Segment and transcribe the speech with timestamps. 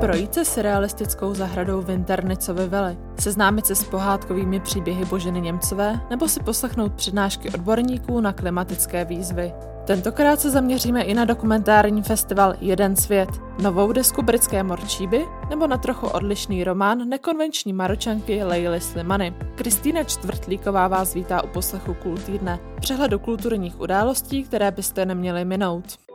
[0.00, 6.40] Projít se surrealistickou zahradou Winternicovy vily, seznámit se s pohádkovými příběhy Boženy Němcové nebo si
[6.40, 9.52] poslechnout přednášky odborníků na klimatické výzvy.
[9.86, 13.28] Tentokrát se zaměříme i na dokumentární festival Jeden svět,
[13.62, 19.34] novou desku britské morčíby nebo na trochu odlišný román nekonvenční maročanky Leily Slimany.
[19.54, 26.09] Kristýna Čtvrtlíková vás vítá u poslechu Kultýdne, přehledu kulturních událostí, které byste neměli minout.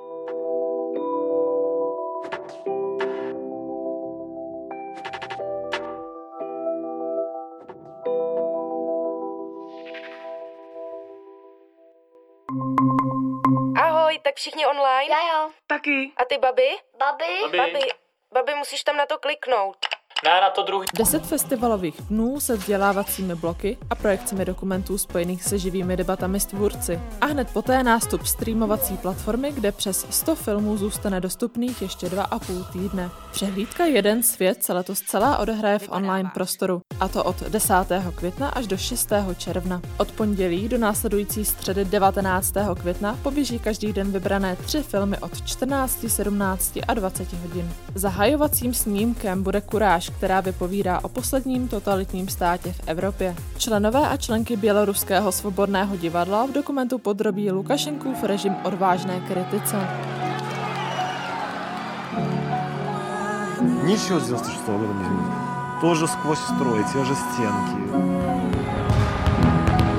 [14.36, 15.10] Všichni online?
[15.10, 15.52] Já jo.
[15.68, 16.12] Taky.
[16.18, 16.70] A ty baby?
[16.98, 17.42] Babi?
[17.42, 17.58] Babi.
[17.58, 17.92] Babi,
[18.34, 19.95] babi musíš tam na to kliknout.
[20.24, 20.86] Ne, na to druhý.
[20.98, 27.00] Deset festivalových dnů se vzdělávacími bloky a projekcemi dokumentů spojených se živými debatami s tvůrci.
[27.22, 32.40] A hned poté nástup streamovací platformy, kde přes 100 filmů zůstane dostupných ještě dva a
[32.40, 33.10] půl týdne.
[33.32, 37.74] Přehlídka Jeden svět se letos celá odehraje v online prostoru, a to od 10.
[38.16, 39.10] května až do 6.
[39.38, 39.82] června.
[39.98, 42.54] Od pondělí do následující středy 19.
[42.82, 47.74] května poběží každý den vybrané tři filmy od 14, 17 a 20 hodin.
[47.96, 53.37] Zahajovacím snímkem bude Kuráž, která vypovídá o posledním totalitním státě v Evropě.
[53.59, 59.77] Členové a členky Běloruského svobodného divadla v dokumentu podrobí Lukašenkův režim odvážné kritice.
[63.85, 65.81] Ничего с 96 года не изменилось.
[65.81, 68.31] Тоже сквозь строй, те же стенки.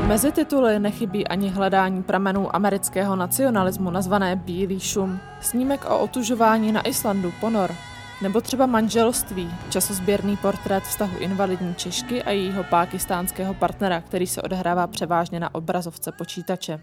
[0.08, 6.82] Mezi tituly nechybí ani hledání pramenů amerického nacionalismu nazvané Bílý šum, snímek o otužování na
[6.82, 7.76] Islandu Ponor,
[8.23, 14.87] nebo třeba manželství, časozběrný portrét vztahu invalidní Češky a jejího pákistánského partnera, který se odehrává
[14.87, 16.81] převážně na obrazovce počítače.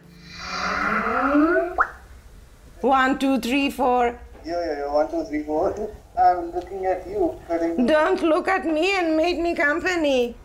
[2.82, 4.20] One, two, three, four.
[4.46, 4.96] Yeah, yeah, yeah.
[4.96, 5.74] One, two, three, four.
[6.18, 7.88] I'm looking at you, cutting.
[7.88, 10.36] Don't look at me and make me company.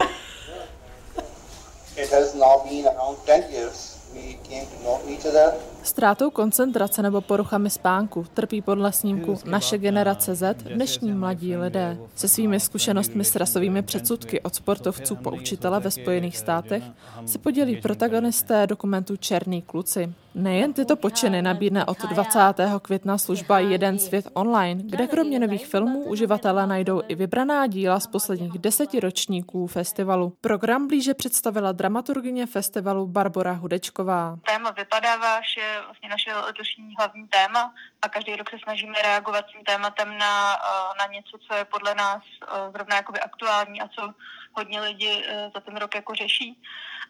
[1.97, 3.99] It has now been around 10 years.
[4.15, 5.55] We came to know each other.
[5.89, 11.99] Ztrátou koncentrace nebo poruchami spánku trpí podle snímku Naše generace Z dnešní mladí lidé.
[12.15, 16.83] Se svými zkušenostmi s rasovými předsudky od sportovců po učitele ve Spojených státech
[17.27, 20.13] se podělí protagonisté dokumentu Černý kluci.
[20.39, 22.39] Nejen tyto počiny nabídne od 20.
[22.83, 28.07] května služba Jeden svět online, kde kromě nových filmů uživatelé najdou i vybraná díla z
[28.07, 30.33] posledních deseti ročníků festivalu.
[30.41, 34.37] Program blíže představila dramaturgyně festivalu Barbara Hudečková.
[34.47, 39.65] téma vypadáváš je vlastně naše letošní hlavní téma a každý rok se snažíme reagovat tím
[39.65, 44.15] tématem na, eh, na něco, co je podle nás eh, zrovna jakoby aktuální a co
[44.53, 46.63] hodně lidí eh, za ten rok jako řeší.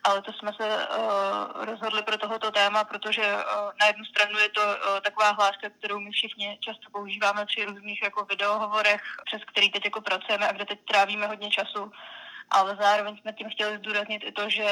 [0.05, 0.87] Ale to jsme se
[1.55, 6.01] rozhodli pro tohoto téma, protože uh, na jednu stranu je to uh, taková hláška, kterou
[6.01, 10.65] my všichni často používáme při různých jako videohovorech, přes který teď jako pracujeme a kde
[10.65, 11.93] teď trávíme hodně času
[12.51, 14.69] ale zároveň jsme tím chtěli zdůraznit i to, že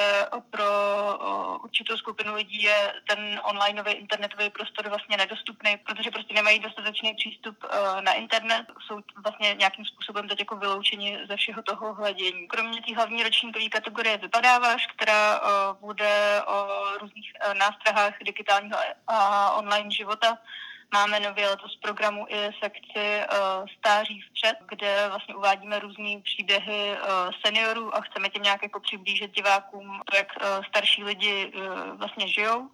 [0.51, 0.65] pro
[1.65, 7.65] určitou skupinu lidí je ten onlineový internetový prostor vlastně nedostupný, protože prostě nemají dostatečný přístup
[7.65, 12.49] uh, na internet, jsou vlastně nějakým způsobem teď jako vyloučeni ze všeho toho hledění.
[12.49, 15.47] Kromě té hlavní ročníkové kategorie Vypadáváš, která uh,
[15.81, 16.69] bude o
[17.01, 20.39] různých uh, nástrahách digitálního a online života,
[20.95, 27.09] Máme nově letos programu i sekci uh, stáří vpřed, kde vlastně uvádíme různé příběhy uh,
[27.45, 31.53] seniorů a chceme tím nějak jako přiblížit divákům to, jak uh, starší lidi
[31.97, 32.71] vlastně žijou.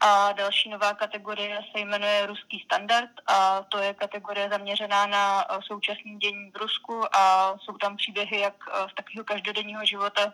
[0.00, 6.18] A další nová kategorie se jmenuje Ruský standard a to je kategorie zaměřená na současný
[6.18, 8.54] dění v Rusku a jsou tam příběhy jak
[8.90, 10.32] z takového každodenního života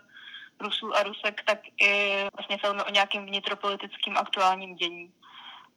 [0.60, 5.12] Rusů a Rusek, tak i vlastně filmy o nějakém vnitropolitickým aktuálním dění.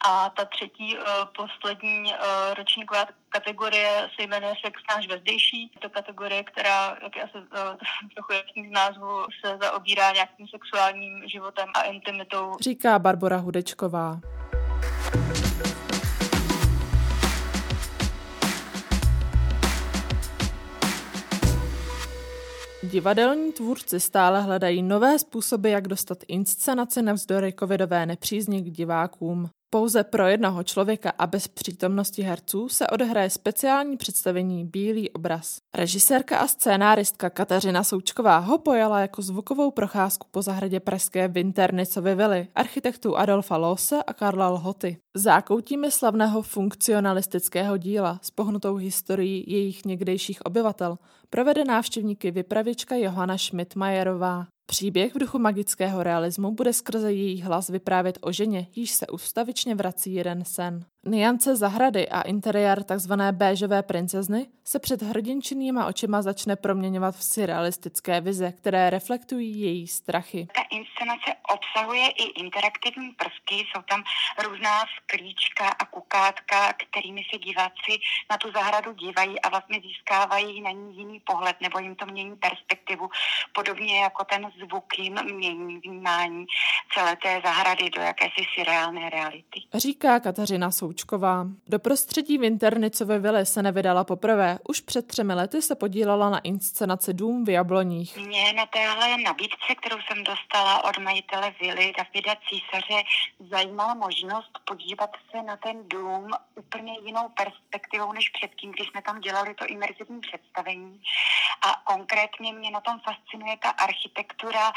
[0.06, 1.03] A ta třetí, uh,
[1.38, 5.72] poslední uh, ročníková kategorie se jmenuje Sex náš vezdejší.
[5.75, 7.44] Je to kategorie, která, jak je asi uh,
[8.13, 12.58] trochu jasný z názvu, se zaobírá nějakým sexuálním životem a intimitou.
[12.62, 14.19] Říká Barbara Hudečková.
[22.84, 29.50] Divadelní tvůrci stále hledají nové způsoby, jak dostat inscenaci navzdory covidové nepřízni k divákům.
[29.69, 35.58] Pouze pro jednoho člověka a bez přítomnosti herců se odehraje speciální představení Bílý obraz.
[35.75, 42.47] Režisérka a scénáristka Kateřina Součková ho pojala jako zvukovou procházku po zahradě pražské Winternicovy vily
[42.55, 44.97] architektů Adolfa Lose a Karla Lhoty.
[45.16, 50.97] Zákoutíme slavného funkcionalistického díla s pohnutou historií jejich někdejších obyvatel
[51.29, 54.46] provede návštěvníky vypravěčka Johana Schmidtmajerová.
[54.69, 59.75] Příběh v duchu magického realismu bude skrze její hlas vyprávět o ženě, již se ustavičně
[59.75, 60.85] vrací jeden sen.
[61.07, 63.13] Niance zahrady a interiér tzv.
[63.31, 70.47] béžové princezny se před hrdinčinýma očima začne proměňovat v surrealistické vize, které reflektují její strachy.
[70.55, 74.03] Ta inscenace obsahuje i interaktivní prvky, jsou tam
[74.47, 77.93] různá sklíčka a kukátka, kterými se diváci
[78.31, 82.35] na tu zahradu dívají a vlastně získávají na ní jiný pohled nebo jim to mění
[82.35, 83.09] perspektivu,
[83.53, 86.45] podobně jako ten zvuk jim mění vnímání
[86.93, 89.59] celé té zahrady do jakési surreálné reality.
[89.73, 91.46] Říká Kateřina Součková.
[91.67, 94.59] Do prostředí Winternicovy vily se nevydala poprvé.
[94.70, 98.17] Už před třemi lety se podílela na inscenaci Dům v Jabloních.
[98.17, 103.03] Mě na téhle nabídce, kterou jsem dostala od majitele vily Davida Císaře,
[103.52, 109.20] zajímala možnost podívat se na ten dům úplně jinou perspektivou než předtím, když jsme tam
[109.20, 111.02] dělali to imerzivní představení.
[111.61, 114.72] A konkrétně mě na tom fascinuje ta architektura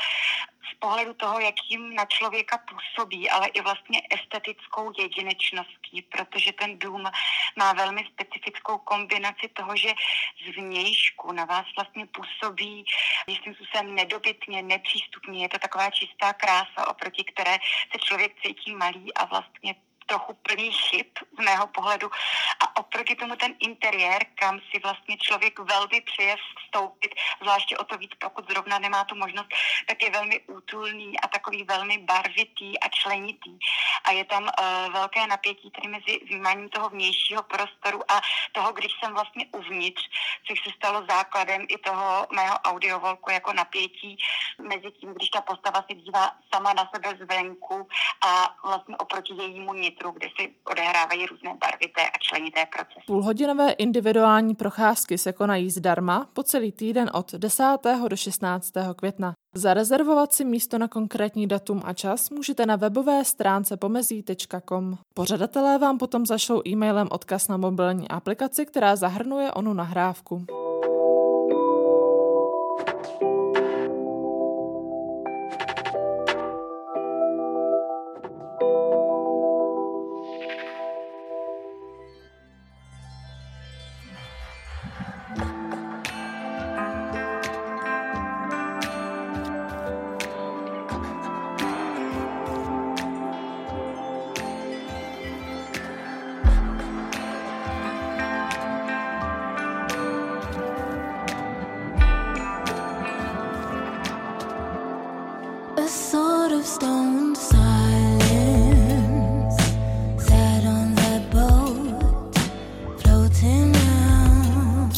[0.73, 7.05] z pohledu toho, jakým na člověka působí, ale i vlastně estetickou jedinečností, protože ten dům
[7.57, 9.93] má velmi specifickou kombinaci toho, že
[10.53, 12.85] zvnějšku na vás vlastně působí
[13.27, 15.43] jistým způsobem nedobytně, nepřístupně.
[15.43, 17.59] Je to taková čistá krása, oproti které
[17.93, 19.75] se člověk cítí malý a vlastně
[20.11, 21.07] trochu plný chyb
[21.39, 22.11] z mého pohledu
[22.61, 27.99] a oproti tomu ten interiér, kam si vlastně člověk velmi přeje vstoupit, zvláště o to
[27.99, 29.49] víc, pokud zrovna nemá tu možnost,
[29.89, 33.55] tak je velmi útulný a takový velmi barvitý a členitý.
[34.11, 38.21] A je tam uh, velké napětí tedy mezi vnímáním toho vnějšího prostoru a
[38.53, 40.03] toho, když jsem vlastně uvnitř,
[40.47, 44.17] což se stalo základem i toho mého audiovolku jako napětí
[44.63, 47.89] mezi tím, když ta postava se dívá sama na sebe zvenku
[48.27, 53.07] a vlastně oproti jejímu nitru, kde si odehrávají různé barvité a členité procesy.
[53.07, 57.65] Půlhodinové individuální procházky se konají zdarma po celý týden od 10.
[58.09, 58.73] do 16.
[58.97, 59.35] května.
[59.55, 64.99] Zarezervovat si místo na konkrétní datum a čas můžete na webové stránce pomezí.com.
[65.15, 70.47] Pořadatelé vám potom zašlou e-mailem odkaz na mobilní aplikaci, která zahrnuje onu nahrávku.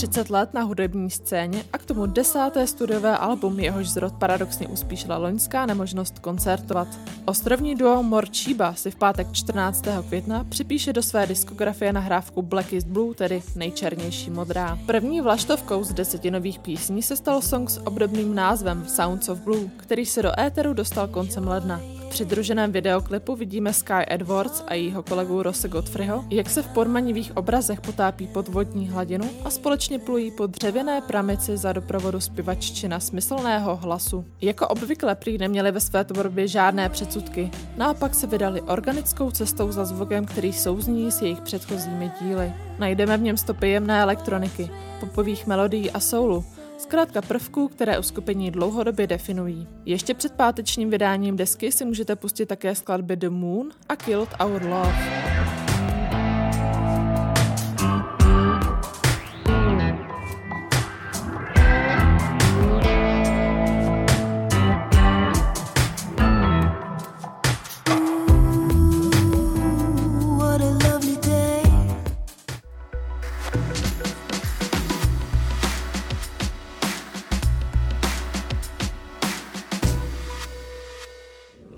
[0.02, 5.18] 30 let na hudební scéně a k tomu desáté studiové album, jehož zrod paradoxně uspíšila
[5.18, 6.88] loňská nemožnost koncertovat.
[7.24, 9.84] Ostrovní duo Morčíba si v pátek 14.
[10.08, 14.78] května připíše do své diskografie nahrávku Blackest Blue, tedy nejčernější modrá.
[14.86, 20.06] První vlaštovkou z desetinových písní se stal song s obdobným názvem Sounds of Blue, který
[20.06, 22.01] se do éteru dostal koncem ledna.
[22.12, 27.80] Přidruženém videoklipu vidíme Sky Edwards a jejího kolegu Rose Godfreyho, jak se v podmanivých obrazech
[27.80, 34.24] potápí pod vodní hladinu a společně plují po dřevěné pramici za doprovodu zpěvaččina smyslného hlasu.
[34.40, 39.84] Jako obvykle prý neměli ve své tvorbě žádné předsudky, naopak se vydali organickou cestou za
[39.84, 42.52] zvukem, který souzní s jejich předchozími díly.
[42.78, 44.70] Najdeme v něm stopy jemné elektroniky,
[45.00, 46.44] popových melodií a soulu,
[46.82, 49.68] zkrátka prvků, které uskupení dlouhodobě definují.
[49.84, 54.62] Ještě před pátečním vydáním desky si můžete pustit také skladby The Moon a Killed Our
[54.62, 55.61] Love.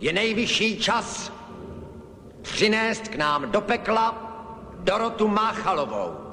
[0.01, 1.33] Je nejvyšší čas
[2.43, 4.31] přinést k nám do pekla
[4.79, 6.25] Dorotu Máchalovou.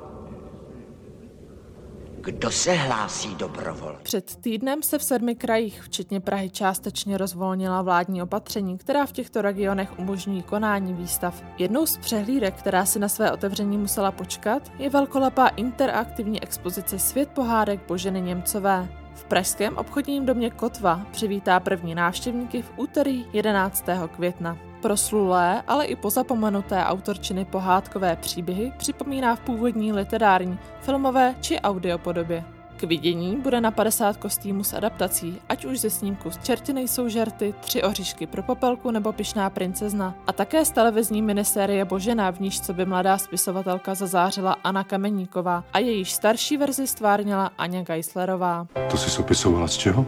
[2.24, 3.96] Kdo se hlásí dobrovol?
[4.04, 9.42] Před týdnem se v sedmi krajích, včetně Prahy, částečně rozvolnila vládní opatření, která v těchto
[9.42, 11.44] regionech umožňují konání výstav.
[11.58, 17.30] Jednou z přehlídek, která si na své otevření musela počkat, je velkolepá interaktivní expozice Svět
[17.30, 19.01] pohádek Boženy Němcové.
[19.22, 23.86] V pražském obchodním domě Kotva přivítá první návštěvníky v úterý 11.
[24.16, 24.58] května.
[24.82, 32.61] Proslulé, ale i pozapomenuté autorčiny pohádkové příběhy připomíná v původní literární, filmové či audiopodobě.
[32.82, 37.10] K vidění bude na 50 kostýmů s adaptací, ať už ze snímku z Čerty nejsou
[37.10, 40.16] žerty, Tři oříšky pro popelku nebo Pišná princezna.
[40.28, 45.64] A také z televizní minisérie Božena, v níž co by mladá spisovatelka zazářila Anna Kameníková
[45.74, 48.68] a jejíž starší verzi stvárnila Aně Geislerová.
[48.92, 50.06] To jsi opisovala z čeho?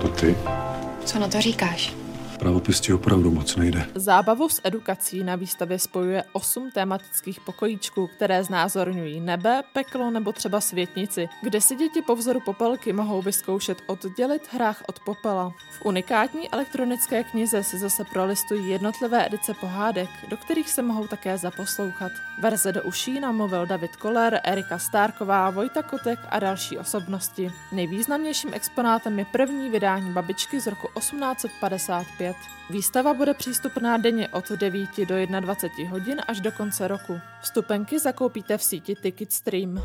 [0.00, 0.36] To ty?
[1.04, 1.94] Co na to říkáš?
[2.42, 3.86] Pravopis ti opravdu moc nejde.
[3.94, 10.60] Zábavu s edukací na výstavě spojuje osm tematických pokojíčků, které znázorňují nebe, peklo nebo třeba
[10.60, 15.52] světnici, kde si děti po vzoru popelky mohou vyzkoušet oddělit hrách od popela.
[15.70, 21.38] V unikátní elektronické knize si zase prolistují jednotlivé edice pohádek, do kterých se mohou také
[21.38, 22.12] zaposlouchat.
[22.40, 27.52] Verze do uší namluvil David Koller, Erika Stárková, Vojta Kotek a další osobnosti.
[27.72, 32.31] Nejvýznamnějším exponátem je první vydání babičky z roku 1855.
[32.70, 37.20] Výstava bude přístupná denně od 9 do 21 hodin až do konce roku.
[37.42, 39.82] Vstupenky zakoupíte v síti Ticketstream.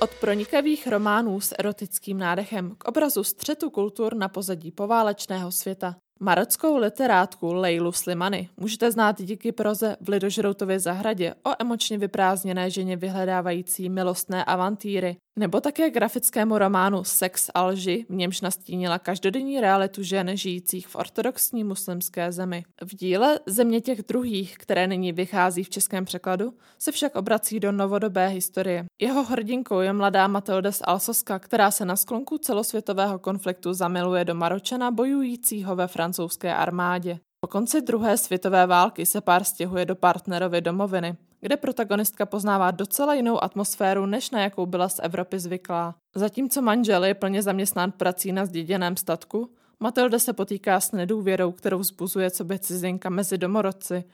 [0.00, 5.96] Od pronikavých románů s erotickým nádechem k obrazu střetu kultur na pozadí poválečného světa.
[6.22, 12.96] Marockou literátku Lejlu Slimany můžete znát díky proze v Lidožroutově zahradě o emočně vyprázdněné ženě
[12.96, 20.02] vyhledávající milostné avantýry, nebo také grafickému románu Sex a lži, v němž nastínila každodenní realitu
[20.02, 22.64] žen žijících v ortodoxní muslimské zemi.
[22.84, 27.72] V díle Země těch druhých, které nyní vychází v českém překladu, se však obrací do
[27.72, 28.84] novodobé historie.
[29.00, 34.34] Jeho hrdinkou je mladá Matilda z Alsoska, která se na sklonku celosvětového konfliktu zamiluje do
[34.34, 37.18] Maročana bojujícího ve francouzské armádě.
[37.40, 43.14] Po konci druhé světové války se pár stěhuje do partnerovy domoviny, kde protagonistka poznává docela
[43.14, 45.94] jinou atmosféru, než na jakou byla z Evropy zvyklá.
[46.14, 49.50] Zatímco manžel je plně zaměstnán prací na zděděném statku,
[49.82, 54.04] Matilda se potýká s nedůvěrou, kterou vzbuzuje co by cizinka mezi domorodci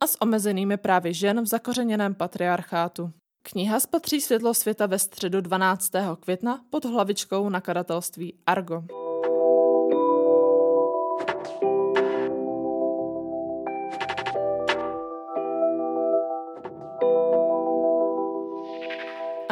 [0.00, 3.10] a s omezenými právy žen v zakořeněném patriarchátu.
[3.42, 5.90] Kniha spatří světlo světa ve středu 12.
[6.20, 9.03] května pod hlavičkou nakladatelství Argo.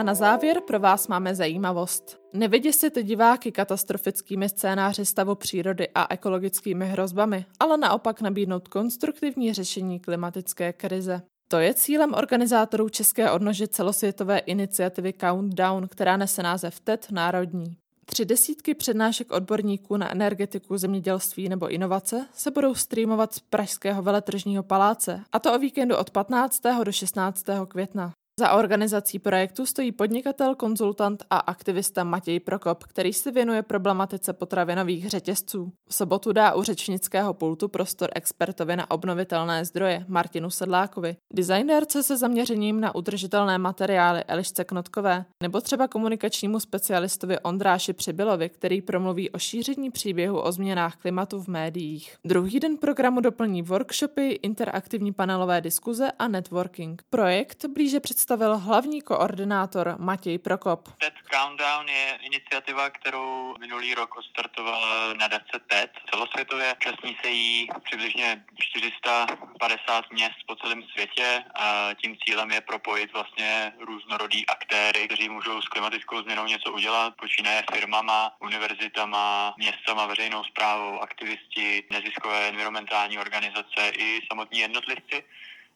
[0.02, 2.18] Na závěr pro vás máme zajímavost.
[2.32, 10.73] Nevyděsit diváky katastrofickými scénáři stavu přírody a ekologickými hrozbami, ale naopak nabídnout konstruktivní řešení klimatické
[10.73, 11.23] krize.
[11.49, 17.76] To je cílem organizátorů České odnože celosvětové iniciativy Countdown, která nese název TED Národní.
[18.06, 24.62] Tři desítky přednášek odborníků na energetiku, zemědělství nebo inovace se budou streamovat z Pražského veletržního
[24.62, 26.61] paláce, a to o víkendu od 15.
[26.85, 27.44] do 16.
[27.68, 28.12] května.
[28.41, 35.11] Za organizací projektu stojí podnikatel, konzultant a aktivista Matěj Prokop, který se věnuje problematice potravinových
[35.11, 35.73] řetězců.
[35.89, 42.17] V sobotu dá u řečnického pultu prostor expertovi na obnovitelné zdroje Martinu Sedlákovi, designérce se
[42.17, 49.39] zaměřením na udržitelné materiály Elišce Knotkové, nebo třeba komunikačnímu specialistovi Ondráši Přibylovi, který promluví o
[49.39, 52.17] šíření příběhu o změnách klimatu v médiích.
[52.25, 57.03] Druhý den programu doplní workshopy, interaktivní panelové diskuze a networking.
[57.11, 60.88] Projekt blíže představuje představil hlavní koordinátor Matěj Prokop.
[60.99, 65.91] TED Countdown je iniciativa, kterou minulý rok odstartovala nadace TED.
[66.11, 73.12] Celosvětově účastní se jí přibližně 450 měst po celém světě a tím cílem je propojit
[73.12, 80.45] vlastně různorodý aktéry, kteří můžou s klimatickou změnou něco udělat, počínaje firmama, univerzitama, městama, veřejnou
[80.45, 85.25] zprávou, aktivisti, neziskové environmentální organizace i samotní jednotlivci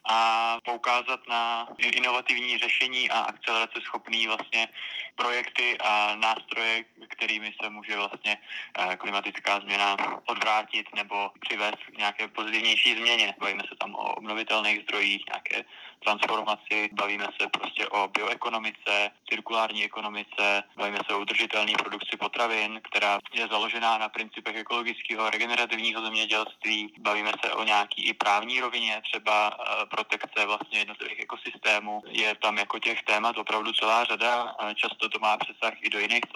[0.06, 4.68] a poukázat na inovativní řešení a akcelerace schopný vlastně
[5.16, 8.38] projekty a nástroje, kterými se může vlastně
[8.78, 9.96] eh, klimatická změna
[10.26, 13.34] odvrátit nebo přivést k nějaké pozitivnější změně.
[13.38, 15.64] Bavíme se tam o obnovitelných zdrojích, nějaké
[16.04, 23.18] transformaci, bavíme se prostě o bioekonomice, cirkulární ekonomice, bavíme se o udržitelné produkci potravin, která
[23.32, 26.94] je založená na principech ekologického regenerativního zemědělství.
[26.98, 32.02] Bavíme se o nějaký i právní rovině, třeba eh, protekce vlastně jednotlivých ekosystémů.
[32.08, 34.56] Je tam jako těch témat opravdu celá řada.
[34.74, 36.26] Často to má přesah i do jiných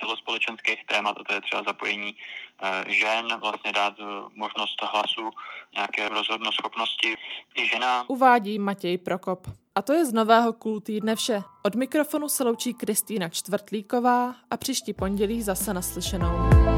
[0.00, 4.04] celospolečenských témat, a to je třeba zapojení eh, žen, vlastně dát eh,
[4.34, 5.30] možnost hlasu,
[5.74, 7.16] nějaké rozhodnoschopnosti
[7.54, 8.04] i žena.
[8.08, 9.46] Uvádí Matěj Prokop.
[9.74, 11.42] A to je z nového Cool týdne vše.
[11.62, 16.71] Od mikrofonu se loučí Kristýna Čtvrtlíková a příští pondělí zase naslyšenou.